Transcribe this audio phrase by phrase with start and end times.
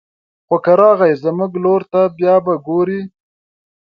[0.47, 3.01] خو که راغی زموږ لور ته بيا به ګوري